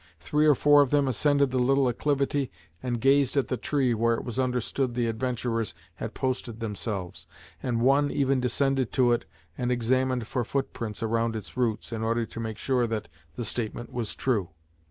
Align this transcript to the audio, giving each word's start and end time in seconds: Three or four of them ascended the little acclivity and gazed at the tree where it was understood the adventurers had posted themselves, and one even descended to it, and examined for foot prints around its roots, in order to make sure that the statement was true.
Three 0.19 0.47
or 0.47 0.55
four 0.55 0.81
of 0.81 0.89
them 0.89 1.07
ascended 1.07 1.51
the 1.51 1.59
little 1.59 1.87
acclivity 1.87 2.51
and 2.81 2.99
gazed 2.99 3.37
at 3.37 3.49
the 3.49 3.55
tree 3.55 3.93
where 3.93 4.15
it 4.15 4.23
was 4.23 4.39
understood 4.39 4.95
the 4.95 5.05
adventurers 5.05 5.75
had 5.97 6.15
posted 6.15 6.59
themselves, 6.59 7.27
and 7.61 7.81
one 7.81 8.09
even 8.09 8.39
descended 8.39 8.91
to 8.93 9.11
it, 9.11 9.25
and 9.59 9.71
examined 9.71 10.25
for 10.25 10.43
foot 10.43 10.73
prints 10.73 11.03
around 11.03 11.35
its 11.35 11.55
roots, 11.55 11.91
in 11.91 12.01
order 12.01 12.25
to 12.25 12.39
make 12.39 12.57
sure 12.57 12.87
that 12.87 13.09
the 13.35 13.45
statement 13.45 13.93
was 13.93 14.15
true. 14.15 14.49